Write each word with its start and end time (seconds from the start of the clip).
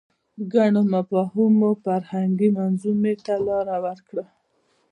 ګڼو 0.53 0.81
مفاهیمو 0.93 1.69
فرهنګي 1.83 2.49
منظومې 2.57 3.13
ته 3.25 3.33
لاره 3.47 3.77
وکړه 3.85 4.25